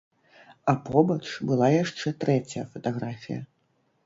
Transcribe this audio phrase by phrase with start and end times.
[0.71, 3.41] А побач была яшчэ трэцяя фатаграфія.